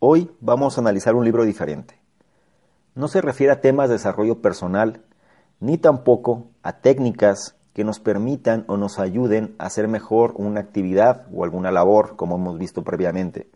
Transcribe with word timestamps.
Hoy 0.00 0.30
vamos 0.40 0.78
a 0.78 0.80
analizar 0.80 1.16
un 1.16 1.24
libro 1.24 1.44
diferente. 1.44 1.98
no 2.94 3.08
se 3.08 3.20
refiere 3.20 3.52
a 3.52 3.60
temas 3.60 3.88
de 3.88 3.94
desarrollo 3.94 4.40
personal, 4.40 5.02
ni 5.58 5.76
tampoco 5.76 6.46
a 6.62 6.74
técnicas 6.74 7.56
que 7.72 7.82
nos 7.82 7.98
permitan 7.98 8.64
o 8.68 8.76
nos 8.76 9.00
ayuden 9.00 9.56
a 9.58 9.66
hacer 9.66 9.88
mejor 9.88 10.34
una 10.36 10.60
actividad 10.60 11.26
o 11.32 11.42
alguna 11.42 11.72
labor, 11.72 12.14
como 12.14 12.36
hemos 12.36 12.58
visto 12.58 12.84
previamente. 12.84 13.50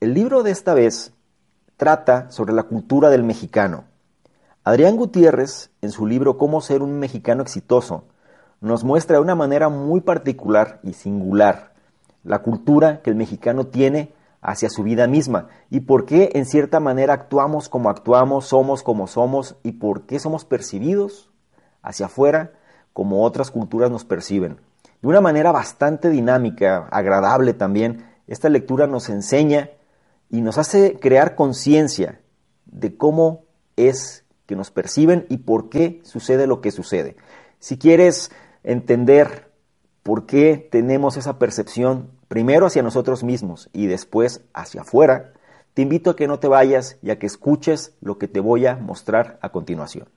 El 0.00 0.14
libro 0.14 0.42
de 0.42 0.50
esta 0.50 0.72
vez 0.72 1.12
trata 1.76 2.30
sobre 2.30 2.54
la 2.54 2.62
cultura 2.62 3.10
del 3.10 3.22
mexicano. 3.22 3.84
Adrián 4.64 4.96
Gutiérrez, 4.96 5.70
en 5.82 5.90
su 5.90 6.06
libro 6.06 6.38
Cómo 6.38 6.62
ser 6.62 6.80
un 6.80 6.98
mexicano 6.98 7.42
exitoso, 7.42 8.04
nos 8.62 8.82
muestra 8.82 9.16
de 9.16 9.22
una 9.22 9.34
manera 9.34 9.68
muy 9.68 10.00
particular 10.00 10.80
y 10.82 10.94
singular 10.94 11.74
la 12.24 12.38
cultura 12.38 13.02
que 13.02 13.10
el 13.10 13.16
mexicano 13.16 13.66
tiene 13.66 14.14
hacia 14.40 14.70
su 14.70 14.82
vida 14.82 15.06
misma 15.06 15.48
y 15.68 15.80
por 15.80 16.06
qué 16.06 16.30
en 16.34 16.46
cierta 16.46 16.80
manera 16.80 17.14
actuamos 17.14 17.68
como 17.68 17.90
actuamos, 17.90 18.46
somos 18.46 18.82
como 18.82 19.06
somos 19.06 19.56
y 19.62 19.72
por 19.72 20.06
qué 20.06 20.18
somos 20.18 20.44
percibidos 20.44 21.30
hacia 21.82 22.06
afuera 22.06 22.52
como 22.92 23.24
otras 23.24 23.50
culturas 23.50 23.90
nos 23.90 24.04
perciben. 24.04 24.58
De 25.02 25.08
una 25.08 25.20
manera 25.20 25.52
bastante 25.52 26.10
dinámica, 26.10 26.88
agradable 26.90 27.54
también, 27.54 28.04
esta 28.26 28.48
lectura 28.48 28.86
nos 28.86 29.08
enseña 29.08 29.70
y 30.28 30.42
nos 30.42 30.58
hace 30.58 30.98
crear 31.00 31.34
conciencia 31.34 32.20
de 32.66 32.96
cómo 32.96 33.44
es 33.76 34.24
que 34.46 34.56
nos 34.56 34.70
perciben 34.70 35.26
y 35.28 35.38
por 35.38 35.68
qué 35.70 36.00
sucede 36.04 36.46
lo 36.46 36.60
que 36.60 36.70
sucede. 36.70 37.16
Si 37.58 37.78
quieres 37.78 38.30
entender 38.62 39.50
por 40.02 40.26
qué 40.26 40.68
tenemos 40.70 41.16
esa 41.16 41.38
percepción 41.38 42.10
primero 42.30 42.66
hacia 42.66 42.84
nosotros 42.84 43.24
mismos 43.24 43.68
y 43.72 43.88
después 43.88 44.42
hacia 44.54 44.82
afuera, 44.82 45.32
te 45.74 45.82
invito 45.82 46.10
a 46.10 46.16
que 46.16 46.28
no 46.28 46.38
te 46.38 46.46
vayas 46.46 46.96
y 47.02 47.10
a 47.10 47.18
que 47.18 47.26
escuches 47.26 47.96
lo 48.00 48.18
que 48.18 48.28
te 48.28 48.38
voy 48.38 48.66
a 48.66 48.76
mostrar 48.76 49.40
a 49.42 49.48
continuación. 49.48 50.08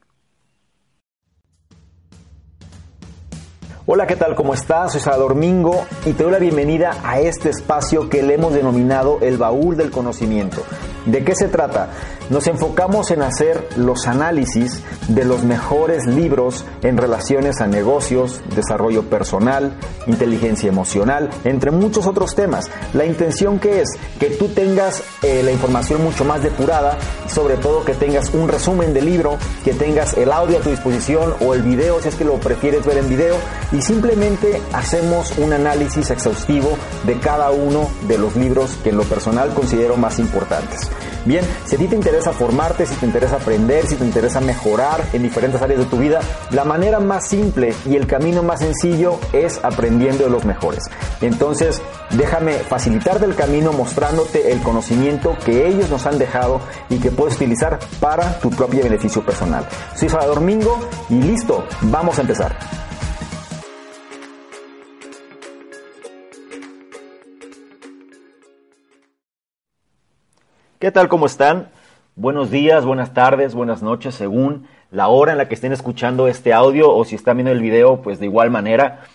Hola, 3.87 4.05
¿qué 4.05 4.15
tal? 4.15 4.35
¿Cómo 4.35 4.53
estás? 4.53 4.91
Soy 4.91 5.01
Salvador 5.01 5.33
Mingo 5.33 5.85
y 6.05 6.13
te 6.13 6.21
doy 6.21 6.31
la 6.31 6.37
bienvenida 6.37 6.95
a 7.03 7.19
este 7.19 7.49
espacio 7.49 8.07
que 8.09 8.21
le 8.21 8.35
hemos 8.35 8.53
denominado 8.53 9.17
el 9.21 9.39
baúl 9.39 9.75
del 9.75 9.89
conocimiento. 9.89 10.61
¿De 11.05 11.23
qué 11.25 11.35
se 11.35 11.49
trata? 11.49 11.89
Nos 12.29 12.47
enfocamos 12.47 13.11
en 13.11 13.23
hacer 13.23 13.67
los 13.75 14.07
análisis 14.07 14.81
de 15.09 15.25
los 15.25 15.43
mejores 15.43 16.05
libros 16.05 16.63
en 16.81 16.97
relaciones 16.97 17.59
a 17.59 17.67
negocios, 17.67 18.41
desarrollo 18.55 19.03
personal, 19.09 19.73
inteligencia 20.07 20.69
emocional, 20.69 21.29
entre 21.43 21.71
muchos 21.71 22.07
otros 22.07 22.35
temas. 22.35 22.71
La 22.93 23.05
intención 23.05 23.59
que 23.59 23.81
es 23.81 23.89
que 24.17 24.29
tú 24.29 24.47
tengas 24.47 25.03
eh, 25.23 25.43
la 25.43 25.51
información 25.51 26.01
mucho 26.01 26.23
más 26.23 26.41
depurada, 26.41 26.97
sobre 27.27 27.57
todo 27.57 27.83
que 27.83 27.95
tengas 27.95 28.33
un 28.33 28.47
resumen 28.47 28.93
del 28.93 29.05
libro, 29.05 29.37
que 29.65 29.73
tengas 29.73 30.13
el 30.13 30.31
audio 30.31 30.59
a 30.59 30.61
tu 30.61 30.69
disposición 30.69 31.33
o 31.41 31.53
el 31.53 31.63
video 31.63 32.01
si 32.01 32.07
es 32.07 32.15
que 32.15 32.23
lo 32.23 32.35
prefieres 32.35 32.85
ver 32.85 32.97
en 32.97 33.09
video 33.09 33.35
y 33.73 33.81
simplemente 33.81 34.61
hacemos 34.71 35.37
un 35.37 35.51
análisis 35.51 36.09
exhaustivo 36.09 36.77
de 37.05 37.19
cada 37.19 37.51
uno 37.51 37.89
de 38.07 38.17
los 38.17 38.37
libros 38.37 38.77
que 38.83 38.91
en 38.91 38.97
lo 38.97 39.03
personal 39.03 39.53
considero 39.53 39.97
más 39.97 40.19
importantes. 40.19 40.92
Bien, 41.25 41.45
si 41.65 41.75
a 41.75 41.79
ti 41.79 41.87
te 41.87 41.95
interesa 41.95 42.33
formarte, 42.33 42.85
si 42.85 42.95
te 42.95 43.05
interesa 43.05 43.37
aprender, 43.37 43.87
si 43.87 43.95
te 43.95 44.03
interesa 44.03 44.41
mejorar 44.41 45.01
en 45.13 45.23
diferentes 45.23 45.61
áreas 45.61 45.79
de 45.79 45.85
tu 45.85 45.97
vida, 45.97 46.19
la 46.51 46.65
manera 46.65 46.99
más 46.99 47.29
simple 47.29 47.73
y 47.85 47.95
el 47.95 48.07
camino 48.07 48.43
más 48.43 48.59
sencillo 48.59 49.19
es 49.31 49.59
aprendiendo 49.63 50.25
de 50.25 50.29
los 50.29 50.43
mejores. 50.43 50.83
Entonces, 51.21 51.81
déjame 52.11 52.55
facilitarte 52.55 53.25
el 53.25 53.35
camino 53.35 53.71
mostrándote 53.71 54.51
el 54.51 54.61
conocimiento 54.61 55.37
que 55.45 55.65
ellos 55.67 55.89
nos 55.89 56.05
han 56.05 56.19
dejado 56.19 56.59
y 56.89 56.97
que 56.97 57.09
puedes 57.09 57.37
utilizar 57.37 57.79
para 58.01 58.39
tu 58.39 58.49
propio 58.49 58.83
beneficio 58.83 59.25
personal. 59.25 59.65
Soy 59.95 60.09
Salvador 60.09 60.41
Mingo 60.41 60.77
y 61.09 61.21
listo, 61.21 61.63
vamos 61.83 62.17
a 62.17 62.21
empezar. 62.21 62.57
¿Qué 70.83 70.91
tal? 70.91 71.07
¿Cómo 71.07 71.27
están? 71.27 71.69
Buenos 72.17 72.51
días, 72.51 72.83
buenas 72.83 73.13
tardes, 73.13 73.55
buenas 73.55 73.81
noches, 73.81 74.15
según 74.15 74.67
la 74.91 75.07
hora 75.07 75.31
en 75.31 75.37
la 75.37 75.47
que 75.47 75.55
estén 75.55 75.71
escuchando 75.71 76.27
este 76.27 76.51
audio 76.51 76.93
o 76.93 77.05
si 77.05 77.15
están 77.15 77.37
viendo 77.37 77.53
el 77.53 77.61
video, 77.61 78.01
pues 78.01 78.19
de 78.19 78.25
igual 78.25 78.51
manera. 78.51 79.05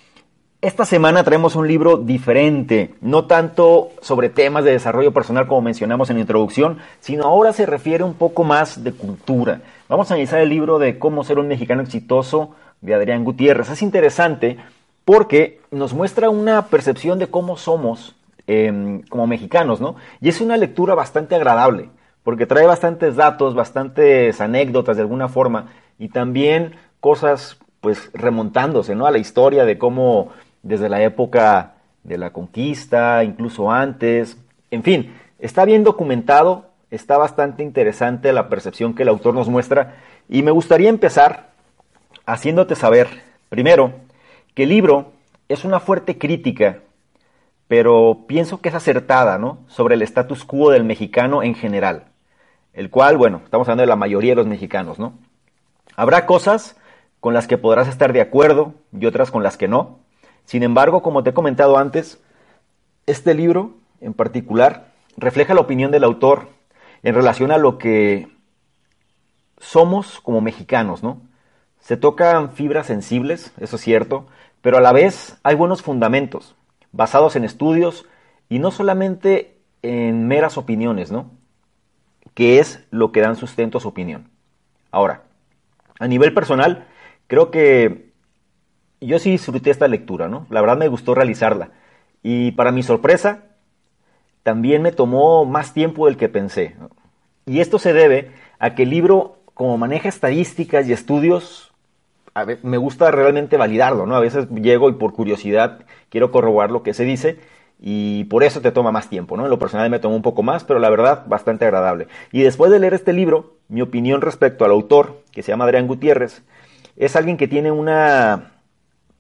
Esta 0.63 0.87
semana 0.87 1.25
traemos 1.25 1.57
un 1.57 1.69
libro 1.69 1.99
diferente, 1.99 2.95
no 3.03 3.27
tanto 3.27 3.91
sobre 4.01 4.31
temas 4.31 4.65
de 4.65 4.71
desarrollo 4.71 5.13
personal 5.13 5.47
como 5.47 5.61
mencionamos 5.61 6.09
en 6.09 6.17
la 6.17 6.23
introducción, 6.23 6.79
sino 7.01 7.25
ahora 7.25 7.53
se 7.53 7.67
refiere 7.67 8.03
un 8.03 8.15
poco 8.15 8.45
más 8.45 8.83
de 8.83 8.93
cultura. 8.93 9.61
Vamos 9.91 10.11
a 10.11 10.15
analizar 10.15 10.41
el 10.41 10.49
libro 10.49 10.79
de 10.79 10.99
Cómo 10.99 11.23
ser 11.23 11.39
un 11.39 11.49
mexicano 11.49 11.83
exitoso 11.83 12.55
de 12.81 12.95
Adrián 12.95 13.25
Gutiérrez. 13.25 13.69
Es 13.69 13.83
interesante 13.83 14.57
porque 15.05 15.61
nos 15.71 15.93
muestra 15.93 16.31
una 16.31 16.69
percepción 16.69 17.19
de 17.19 17.27
cómo 17.27 17.59
somos 17.59 18.15
Em, 18.51 19.03
como 19.03 19.27
mexicanos, 19.27 19.79
¿no? 19.79 19.97
Y 20.23 20.31
es 20.31 20.41
una 20.41 20.57
lectura 20.57 20.95
bastante 20.95 21.35
agradable, 21.35 21.91
porque 22.23 22.47
trae 22.47 22.65
bastantes 22.65 23.15
datos, 23.15 23.55
bastantes 23.55 24.41
anécdotas 24.41 24.97
de 24.97 25.03
alguna 25.03 25.29
forma, 25.29 25.67
y 25.99 26.09
también 26.09 26.75
cosas, 26.99 27.59
pues, 27.83 28.11
remontándose, 28.15 28.95
¿no? 28.95 29.05
A 29.05 29.11
la 29.11 29.19
historia 29.19 29.67
de 29.67 29.77
cómo 29.77 30.31
desde 30.63 30.89
la 30.89 31.03
época 31.03 31.75
de 32.05 32.17
la 32.17 32.31
conquista, 32.31 33.23
incluso 33.23 33.71
antes, 33.71 34.39
en 34.71 34.83
fin, 34.83 35.15
está 35.39 35.67
bien 35.67 35.85
documentado, 35.85 36.71
está 36.91 37.19
bastante 37.19 37.63
interesante 37.63 38.33
la 38.33 38.49
percepción 38.49 38.95
que 38.95 39.03
el 39.03 39.11
autor 39.11 39.35
nos 39.35 39.51
muestra, 39.51 39.97
y 40.27 40.43
me 40.43 40.53
gustaría 40.53 40.89
empezar 40.89 41.51
haciéndote 42.25 42.77
saber, 42.77 43.09
primero, 43.51 43.93
que 44.55 44.63
el 44.63 44.71
libro 44.71 45.13
es 45.51 45.67
una 45.67 45.81
fuerte 45.81 46.17
crítica 46.17 46.79
pero 47.69 48.25
pienso 48.27 48.61
que 48.61 48.71
es 48.71 48.75
acertada, 48.75 49.39
¿no? 49.39 49.59
Sobre 49.69 49.95
el 49.95 50.03
status 50.03 50.45
quo 50.45 50.71
del 50.71 50.85
mexicano 50.85 51.43
en 51.43 51.55
general, 51.55 52.07
el 52.73 52.89
cual, 52.89 53.19
bueno, 53.19 53.43
estamos 53.45 53.69
hablando 53.69 53.83
de 53.83 53.89
la 53.89 53.97
mayoría 53.97 54.33
de 54.33 54.37
los 54.37 54.47
mexicanos, 54.47 54.99
¿no? 54.99 55.13
Habrá 55.95 56.25
cosas 56.25 56.77
con 57.21 57.35
las 57.35 57.47
que 57.47 57.59
podrás 57.59 57.87
estar 57.87 58.13
de 58.13 58.23
acuerdo 58.23 58.75
y 58.99 59.05
otras 59.05 59.31
con 59.31 59.43
las 59.43 59.59
que 59.59 59.69
no. 59.69 59.99
Sin 60.45 60.63
embargo, 60.63 61.03
como 61.03 61.23
te 61.23 61.31
he 61.31 61.35
comentado 61.35 61.77
antes, 61.77 62.23
este 63.07 63.35
libro 63.35 63.75
en 64.01 64.15
particular 64.15 64.93
refleja 65.17 65.55
la 65.55 65.61
opinión 65.61 65.91
del 65.91 66.05
autor 66.05 66.49
en 67.03 67.15
relación 67.15 67.51
a 67.51 67.59
lo 67.59 67.77
que 67.77 68.29
somos 69.59 70.21
como 70.21 70.41
mexicanos, 70.41 71.03
¿no? 71.03 71.21
Se 71.81 71.97
tocan 71.97 72.53
fibras 72.53 72.87
sensibles, 72.87 73.53
eso 73.61 73.77
es 73.77 73.83
cierto, 73.83 74.27
pero 74.63 74.79
a 74.79 74.81
la 74.81 74.93
vez 74.93 75.39
hay 75.43 75.55
buenos 75.55 75.83
fundamentos 75.83 76.55
basados 76.93 77.37
en 77.37 77.45
estudios 77.45 78.07
y 78.49 78.59
no 78.59 78.71
solamente 78.71 79.57
en 79.83 80.27
meras 80.27 80.59
opiniones, 80.59 81.13
¿no? 81.13 81.31
Que 82.35 82.59
es 82.59 82.85
lo 82.91 83.13
que 83.13 83.21
dan 83.21 83.37
sustento 83.37 83.79
a 83.79 83.81
su 83.81 83.89
opinión. 83.89 84.31
Ahora, 84.91 85.23
a 85.99 86.07
nivel 86.07 86.33
personal, 86.35 86.87
creo 87.27 87.51
que 87.51 88.13
yo 89.01 89.19
sí 89.19 89.31
disfruté 89.31 89.71
esta 89.71 89.89
lectura, 89.89 90.29
¿no? 90.29 90.47
La 90.51 90.61
verdad 90.61 90.77
me 90.77 90.89
gustó 90.89 91.15
realizarla. 91.15 91.71
Y 92.23 92.53
para 92.53 92.73
mi 92.73 92.83
sorpresa, 92.83 93.45
también 94.43 94.83
me 94.83 94.93
tomó 94.93 95.45
más 95.45 95.73
tiempo 95.75 96.07
del 96.07 96.17
que 96.17 96.29
pensé. 96.29 96.77
Y 97.47 97.61
esto 97.61 97.79
se 97.79 97.93
debe 97.93 98.33
a 98.59 98.75
que 98.75 98.85
el 98.85 98.91
libro, 98.91 99.39
como 99.55 99.79
maneja 99.79 100.09
estadísticas 100.09 100.89
y 100.89 100.93
estudios, 100.93 101.68
me 102.63 102.77
gusta 102.77 103.11
realmente 103.11 103.57
validarlo, 103.57 104.07
¿no? 104.07 104.17
A 104.17 104.21
veces 104.21 104.49
llego 104.51 104.89
y 104.91 104.95
por 104.95 105.13
curiosidad 105.13 105.81
quiero 106.11 106.31
corroborar 106.31 106.71
lo 106.71 106.83
que 106.83 106.95
se 106.95 107.05
dice 107.05 107.39
y 107.81 108.25
por 108.25 108.43
eso 108.43 108.61
te 108.61 108.73
toma 108.73 108.91
más 108.91 109.09
tiempo, 109.09 109.37
¿no? 109.37 109.45
En 109.45 109.51
lo 109.51 109.59
personal 109.59 109.89
me 109.91 110.01
tomó 110.01 110.17
un 110.17 110.23
poco 110.23 110.43
más, 110.43 110.65
pero 110.65 110.81
la 110.81 110.91
verdad 110.91 111.25
bastante 111.27 111.65
agradable. 111.65 112.09
Y 112.33 112.43
después 112.43 112.71
de 112.71 112.81
leer 112.81 112.95
este 112.95 113.13
libro, 113.13 113.55
mi 113.69 113.83
opinión 113.83 114.21
respecto 114.21 114.65
al 114.65 114.73
autor, 114.73 115.23
que 115.33 115.43
se 115.43 115.53
llama 115.53 115.65
Adrián 115.65 115.87
Gutiérrez, 115.87 116.43
es 116.97 117.15
alguien 117.15 117.37
que 117.37 117.47
tiene 117.47 117.71
una, 117.71 118.53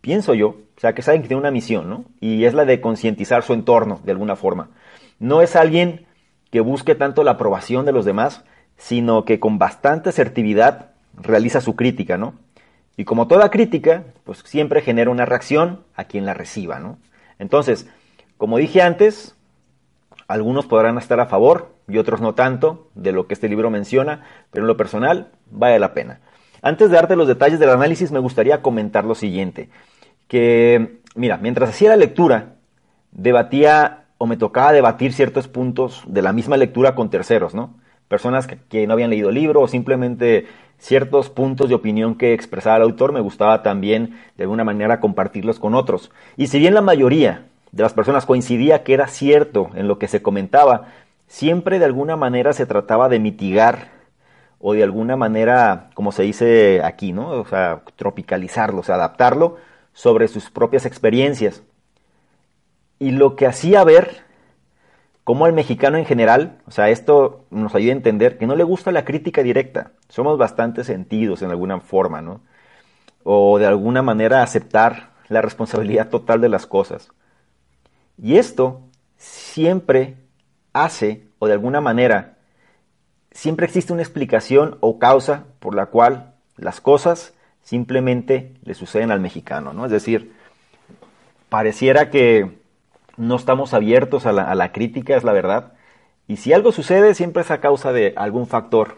pienso 0.00 0.34
yo, 0.34 0.48
o 0.48 0.80
sea, 0.80 0.92
que 0.94 1.00
es 1.00 1.08
alguien 1.08 1.22
que 1.22 1.28
tiene 1.28 1.40
una 1.40 1.50
misión, 1.50 1.88
¿no? 1.88 2.04
Y 2.20 2.44
es 2.44 2.54
la 2.54 2.64
de 2.64 2.80
concientizar 2.80 3.42
su 3.42 3.52
entorno 3.52 4.00
de 4.04 4.12
alguna 4.12 4.36
forma. 4.36 4.70
No 5.20 5.42
es 5.42 5.54
alguien 5.54 6.06
que 6.50 6.60
busque 6.60 6.94
tanto 6.94 7.22
la 7.22 7.32
aprobación 7.32 7.84
de 7.84 7.92
los 7.92 8.04
demás, 8.04 8.44
sino 8.76 9.24
que 9.24 9.38
con 9.38 9.58
bastante 9.58 10.08
asertividad 10.08 10.90
realiza 11.14 11.60
su 11.60 11.76
crítica, 11.76 12.16
¿no? 12.16 12.34
Y 12.98 13.04
como 13.04 13.28
toda 13.28 13.48
crítica, 13.48 14.02
pues 14.24 14.40
siempre 14.44 14.82
genera 14.82 15.08
una 15.10 15.24
reacción 15.24 15.84
a 15.94 16.04
quien 16.04 16.26
la 16.26 16.34
reciba, 16.34 16.80
¿no? 16.80 16.98
Entonces, 17.38 17.88
como 18.36 18.58
dije 18.58 18.82
antes, 18.82 19.36
algunos 20.26 20.66
podrán 20.66 20.98
estar 20.98 21.20
a 21.20 21.26
favor 21.26 21.76
y 21.86 21.98
otros 21.98 22.20
no 22.20 22.34
tanto 22.34 22.90
de 22.96 23.12
lo 23.12 23.28
que 23.28 23.34
este 23.34 23.48
libro 23.48 23.70
menciona, 23.70 24.24
pero 24.50 24.64
en 24.64 24.66
lo 24.66 24.76
personal 24.76 25.30
vale 25.48 25.78
la 25.78 25.94
pena. 25.94 26.18
Antes 26.60 26.90
de 26.90 26.96
darte 26.96 27.14
los 27.14 27.28
detalles 27.28 27.60
del 27.60 27.70
análisis, 27.70 28.10
me 28.10 28.18
gustaría 28.18 28.62
comentar 28.62 29.04
lo 29.04 29.14
siguiente, 29.14 29.70
que, 30.26 30.98
mira, 31.14 31.36
mientras 31.36 31.70
hacía 31.70 31.90
la 31.90 31.96
lectura, 31.96 32.56
debatía 33.12 34.06
o 34.18 34.26
me 34.26 34.36
tocaba 34.36 34.72
debatir 34.72 35.12
ciertos 35.12 35.46
puntos 35.46 36.02
de 36.08 36.22
la 36.22 36.32
misma 36.32 36.56
lectura 36.56 36.96
con 36.96 37.10
terceros, 37.10 37.54
¿no? 37.54 37.76
Personas 38.08 38.46
que, 38.46 38.86
no 38.86 38.94
habían 38.94 39.10
leído 39.10 39.28
el 39.28 39.34
libro 39.34 39.60
o 39.60 39.68
simplemente 39.68 40.46
ciertos 40.78 41.28
puntos 41.28 41.68
de 41.68 41.74
opinión 41.74 42.14
que 42.14 42.32
expresaba 42.32 42.76
el 42.76 42.82
autor, 42.82 43.12
me 43.12 43.20
gustaba 43.20 43.62
también 43.62 44.18
de 44.36 44.44
alguna 44.44 44.64
manera 44.64 45.00
compartirlos 45.00 45.58
con 45.58 45.74
otros. 45.74 46.10
Y 46.36 46.46
si 46.46 46.58
bien 46.58 46.74
la 46.74 46.80
mayoría 46.80 47.46
de 47.72 47.82
las 47.82 47.92
personas 47.92 48.24
coincidía 48.24 48.82
que 48.82 48.94
era 48.94 49.08
cierto 49.08 49.70
en 49.74 49.88
lo 49.88 49.98
que 49.98 50.08
se 50.08 50.22
comentaba, 50.22 50.88
siempre 51.26 51.78
de 51.78 51.84
alguna 51.84 52.16
manera 52.16 52.52
se 52.54 52.64
trataba 52.64 53.08
de 53.08 53.18
mitigar 53.18 53.90
o 54.58 54.72
de 54.72 54.82
alguna 54.82 55.16
manera, 55.16 55.90
como 55.94 56.10
se 56.10 56.22
dice 56.22 56.80
aquí, 56.82 57.12
¿no? 57.12 57.28
O 57.30 57.46
sea, 57.46 57.82
tropicalizarlo, 57.96 58.80
o 58.80 58.92
adaptarlo 58.92 59.56
sobre 59.92 60.28
sus 60.28 60.50
propias 60.50 60.86
experiencias. 60.86 61.62
Y 62.98 63.12
lo 63.12 63.36
que 63.36 63.46
hacía 63.46 63.84
ver 63.84 64.27
cómo 65.28 65.44
al 65.44 65.52
mexicano 65.52 65.98
en 65.98 66.06
general, 66.06 66.56
o 66.66 66.70
sea, 66.70 66.88
esto 66.88 67.44
nos 67.50 67.74
ayuda 67.74 67.92
a 67.92 67.96
entender 67.96 68.38
que 68.38 68.46
no 68.46 68.56
le 68.56 68.64
gusta 68.64 68.92
la 68.92 69.04
crítica 69.04 69.42
directa. 69.42 69.92
Somos 70.08 70.38
bastante 70.38 70.84
sentidos 70.84 71.42
en 71.42 71.50
alguna 71.50 71.80
forma, 71.80 72.22
¿no? 72.22 72.40
O 73.24 73.58
de 73.58 73.66
alguna 73.66 74.00
manera 74.00 74.42
aceptar 74.42 75.10
la 75.28 75.42
responsabilidad 75.42 76.08
total 76.08 76.40
de 76.40 76.48
las 76.48 76.64
cosas. 76.64 77.10
Y 78.16 78.38
esto 78.38 78.80
siempre 79.18 80.16
hace, 80.72 81.26
o 81.38 81.46
de 81.46 81.52
alguna 81.52 81.82
manera, 81.82 82.38
siempre 83.30 83.66
existe 83.66 83.92
una 83.92 84.00
explicación 84.00 84.78
o 84.80 84.98
causa 84.98 85.44
por 85.58 85.74
la 85.74 85.84
cual 85.84 86.36
las 86.56 86.80
cosas 86.80 87.34
simplemente 87.60 88.54
le 88.62 88.72
suceden 88.72 89.10
al 89.10 89.20
mexicano, 89.20 89.74
¿no? 89.74 89.84
Es 89.84 89.90
decir, 89.90 90.32
pareciera 91.50 92.08
que 92.08 92.56
no 93.18 93.36
estamos 93.36 93.74
abiertos 93.74 94.26
a 94.26 94.32
la, 94.32 94.72
crítica, 94.72 95.16
es 95.16 95.24
la 95.24 95.32
verdad. 95.32 95.72
Y 96.26 96.36
si 96.36 96.52
algo 96.52 96.72
sucede, 96.72 97.14
siempre 97.14 97.42
es 97.42 97.50
a 97.50 97.60
causa 97.60 97.92
de 97.92 98.14
algún 98.16 98.46
factor 98.46 98.96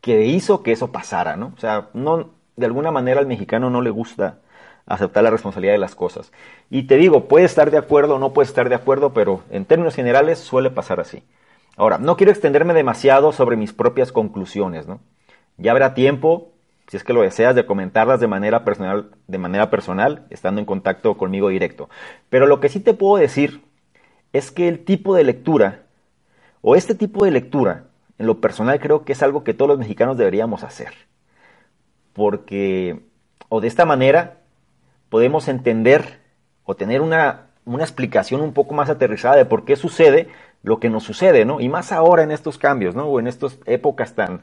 que 0.00 0.26
hizo 0.26 0.62
que 0.62 0.72
eso 0.72 0.92
pasara, 0.92 1.36
¿no? 1.36 1.52
O 1.56 1.60
sea, 1.60 1.88
no, 1.94 2.30
de 2.56 2.66
alguna 2.66 2.90
manera 2.90 3.20
al 3.20 3.26
mexicano 3.26 3.70
no 3.70 3.82
le 3.82 3.90
gusta 3.90 4.38
aceptar 4.86 5.22
la 5.22 5.30
responsabilidad 5.30 5.74
de 5.74 5.78
las 5.78 5.94
cosas. 5.94 6.32
Y 6.70 6.84
te 6.84 6.96
digo, 6.96 7.28
puede 7.28 7.44
estar 7.44 7.70
de 7.70 7.78
acuerdo 7.78 8.16
o 8.16 8.18
no 8.18 8.32
puede 8.32 8.48
estar 8.48 8.68
de 8.68 8.74
acuerdo, 8.74 9.12
pero 9.12 9.42
en 9.50 9.64
términos 9.64 9.94
generales 9.94 10.38
suele 10.38 10.70
pasar 10.70 11.00
así. 11.00 11.22
Ahora, 11.76 11.98
no 11.98 12.16
quiero 12.16 12.32
extenderme 12.32 12.74
demasiado 12.74 13.32
sobre 13.32 13.56
mis 13.56 13.72
propias 13.72 14.12
conclusiones, 14.12 14.86
¿no? 14.86 15.00
Ya 15.56 15.70
habrá 15.70 15.94
tiempo, 15.94 16.51
si 16.92 16.98
es 16.98 17.04
que 17.04 17.14
lo 17.14 17.22
deseas, 17.22 17.54
de 17.54 17.64
comentarlas 17.64 18.20
de 18.20 18.26
manera 18.26 18.66
personal, 18.66 19.12
de 19.26 19.38
manera 19.38 19.70
personal, 19.70 20.26
estando 20.28 20.60
en 20.60 20.66
contacto 20.66 21.16
conmigo 21.16 21.48
directo. 21.48 21.88
Pero 22.28 22.46
lo 22.46 22.60
que 22.60 22.68
sí 22.68 22.80
te 22.80 22.92
puedo 22.92 23.16
decir 23.16 23.62
es 24.34 24.50
que 24.50 24.68
el 24.68 24.84
tipo 24.84 25.14
de 25.14 25.24
lectura, 25.24 25.84
o 26.60 26.76
este 26.76 26.94
tipo 26.94 27.24
de 27.24 27.30
lectura, 27.30 27.84
en 28.18 28.26
lo 28.26 28.42
personal 28.42 28.78
creo 28.78 29.06
que 29.06 29.14
es 29.14 29.22
algo 29.22 29.42
que 29.42 29.54
todos 29.54 29.70
los 29.70 29.78
mexicanos 29.78 30.18
deberíamos 30.18 30.64
hacer. 30.64 30.92
Porque, 32.12 33.00
o 33.48 33.62
de 33.62 33.68
esta 33.68 33.86
manera, 33.86 34.40
podemos 35.08 35.48
entender 35.48 36.20
o 36.64 36.76
tener 36.76 37.00
una, 37.00 37.46
explicación 37.80 38.42
un 38.42 38.52
poco 38.52 38.74
más 38.74 38.90
aterrizada 38.90 39.36
de 39.36 39.46
por 39.46 39.64
qué 39.64 39.76
sucede 39.76 40.28
lo 40.62 40.78
que 40.78 40.90
nos 40.90 41.04
sucede, 41.04 41.46
¿no? 41.46 41.58
Y 41.58 41.70
más 41.70 41.90
ahora 41.90 42.22
en 42.22 42.32
estos 42.32 42.58
cambios, 42.58 42.94
¿no? 42.94 43.06
O 43.06 43.18
en 43.18 43.28
estas 43.28 43.58
épocas 43.64 44.14
tan 44.14 44.42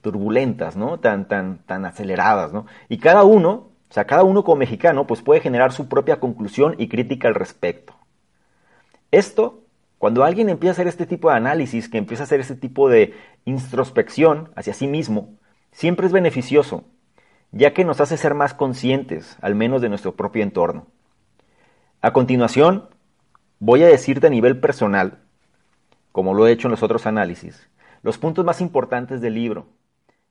turbulentas, 0.00 0.76
¿no? 0.76 0.98
Tan, 0.98 1.28
tan, 1.28 1.58
tan 1.66 1.84
aceleradas, 1.84 2.52
¿no? 2.52 2.66
Y 2.88 2.98
cada 2.98 3.24
uno, 3.24 3.50
o 3.88 3.92
sea, 3.92 4.06
cada 4.06 4.22
uno 4.22 4.44
como 4.44 4.56
mexicano, 4.56 5.06
pues 5.06 5.22
puede 5.22 5.40
generar 5.40 5.72
su 5.72 5.88
propia 5.88 6.20
conclusión 6.20 6.74
y 6.78 6.88
crítica 6.88 7.28
al 7.28 7.34
respecto. 7.34 7.94
Esto, 9.10 9.64
cuando 9.98 10.24
alguien 10.24 10.48
empieza 10.48 10.70
a 10.70 10.76
hacer 10.76 10.86
este 10.86 11.06
tipo 11.06 11.30
de 11.30 11.36
análisis, 11.36 11.88
que 11.88 11.98
empieza 11.98 12.22
a 12.22 12.24
hacer 12.24 12.40
este 12.40 12.54
tipo 12.54 12.88
de 12.88 13.14
introspección 13.44 14.50
hacia 14.56 14.74
sí 14.74 14.86
mismo, 14.86 15.34
siempre 15.72 16.06
es 16.06 16.12
beneficioso, 16.12 16.84
ya 17.52 17.74
que 17.74 17.84
nos 17.84 18.00
hace 18.00 18.16
ser 18.16 18.34
más 18.34 18.54
conscientes, 18.54 19.36
al 19.40 19.54
menos 19.54 19.82
de 19.82 19.88
nuestro 19.88 20.14
propio 20.14 20.42
entorno. 20.42 20.86
A 22.00 22.12
continuación, 22.12 22.88
voy 23.58 23.82
a 23.82 23.88
decirte 23.88 24.28
a 24.28 24.30
nivel 24.30 24.60
personal, 24.60 25.18
como 26.12 26.34
lo 26.34 26.46
he 26.46 26.52
hecho 26.52 26.68
en 26.68 26.72
los 26.72 26.82
otros 26.82 27.06
análisis, 27.06 27.68
los 28.02 28.18
puntos 28.18 28.44
más 28.44 28.60
importantes 28.60 29.20
del 29.20 29.34
libro, 29.34 29.66